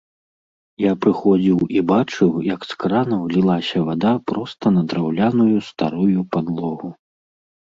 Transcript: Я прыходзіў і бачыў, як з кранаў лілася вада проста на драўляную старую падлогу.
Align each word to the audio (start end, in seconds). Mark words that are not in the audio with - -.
Я 0.83 0.93
прыходзіў 1.05 1.59
і 1.77 1.83
бачыў, 1.91 2.31
як 2.53 2.65
з 2.69 2.79
кранаў 2.83 3.21
лілася 3.35 3.83
вада 3.91 4.13
проста 4.33 4.65
на 4.79 4.85
драўляную 4.95 5.57
старую 5.69 6.21
падлогу. 6.35 6.89